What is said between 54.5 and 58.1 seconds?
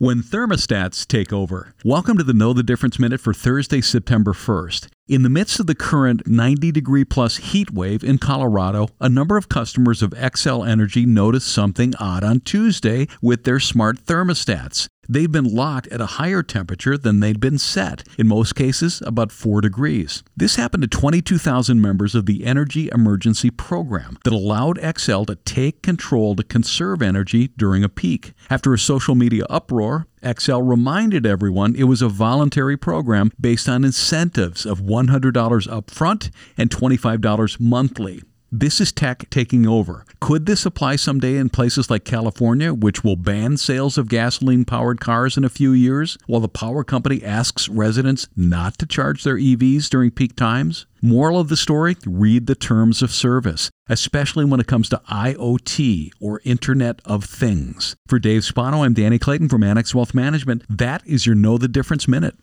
it comes to IoT or Internet of Things.